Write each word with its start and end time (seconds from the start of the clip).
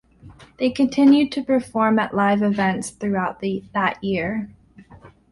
They 0.57 0.71
continued 0.71 1.31
to 1.33 1.43
perform 1.43 1.99
at 1.99 2.15
live 2.15 2.41
events 2.41 2.89
throughout 2.89 3.39
that 3.73 4.03
year. 4.03 4.49